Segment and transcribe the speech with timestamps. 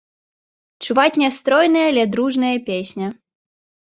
[0.85, 3.15] Чуваць нястройная, але дружная песня.